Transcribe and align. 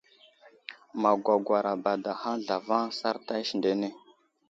Magwagwar 1.01 1.65
abadahaŋ 1.73 2.35
zlavaŋ 2.45 2.83
sarta 2.99 3.33
isindene. 3.43 3.89